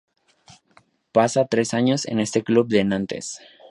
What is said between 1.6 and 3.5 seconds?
años en este club de Nantes.